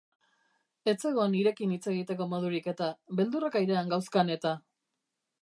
[0.93, 2.89] Ez zegon hirekin hitz egiteko modurik eta,
[3.21, 4.57] beldurrak airean gauzkan eta.